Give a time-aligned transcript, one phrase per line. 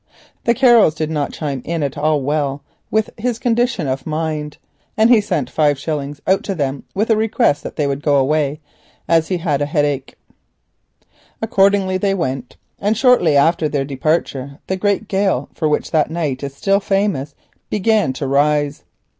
[0.45, 4.57] The carols did not chime in at all well with his condition of mind,
[4.97, 8.01] and he sent five shillings out to the singers with a request that they would
[8.01, 8.61] go away
[9.07, 10.15] as he had a headache.
[11.39, 16.41] Accordingly they went; and shortly after their departure the great gale for which that night
[16.41, 17.35] is still famous
[17.69, 18.83] began to rise.